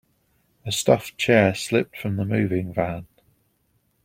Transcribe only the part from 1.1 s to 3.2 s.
chair slipped from the moving van.